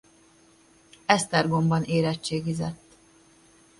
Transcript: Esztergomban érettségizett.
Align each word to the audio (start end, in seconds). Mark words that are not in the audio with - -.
Esztergomban 1.05 1.83
érettségizett. 1.83 2.97